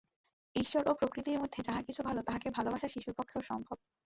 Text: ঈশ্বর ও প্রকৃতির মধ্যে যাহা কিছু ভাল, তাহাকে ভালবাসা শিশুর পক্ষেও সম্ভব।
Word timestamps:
ঈশ্বর 0.55 0.83
ও 0.87 0.93
প্রকৃতির 0.93 1.41
মধ্যে 1.41 1.59
যাহা 1.63 1.81
কিছু 1.81 2.01
ভাল, 2.03 2.17
তাহাকে 2.21 2.47
ভালবাসা 2.49 2.87
শিশুর 2.87 3.17
পক্ষেও 3.17 3.41
সম্ভব। 3.41 3.77